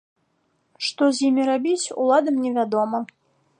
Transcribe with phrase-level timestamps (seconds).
[0.85, 3.05] Што з імі рабіць, уладам не вядома.